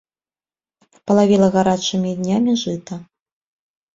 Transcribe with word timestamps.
Палавела 1.09 1.49
гарачымі 1.57 2.11
днямі 2.21 2.53
жыта. 2.63 2.95